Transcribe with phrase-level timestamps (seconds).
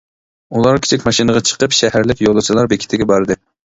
[0.59, 3.39] ئۇلار كىچىك ماشىنىغا چىقىپ شەھەرلىك يولۇچىلار بېكىتىگە باردى.